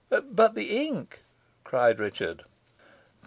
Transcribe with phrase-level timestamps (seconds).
[0.09, 1.19] "But the ink?"
[1.63, 2.45] cried Richard.